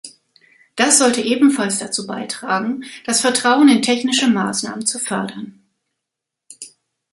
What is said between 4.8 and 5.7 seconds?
zu fördern.